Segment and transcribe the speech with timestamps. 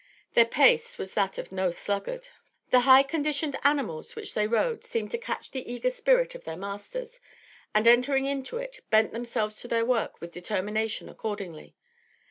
[0.33, 2.29] Their pace was that of no sluggard.
[2.71, 6.57] The high conditioned animals which they rode seemed to catch the eager spirit of their
[6.57, 7.19] masters,
[7.75, 11.75] and entering into it, bent themselves to their work with determination accordingly.